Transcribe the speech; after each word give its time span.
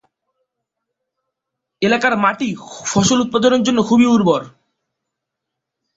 এখানকার 1.81 2.13
মাটি 2.23 2.49
ফসল 2.85 3.17
উৎপাদনের 3.21 3.61
জন্য 3.63 3.79
খুবই 3.89 4.07
উর্বর। 4.07 4.41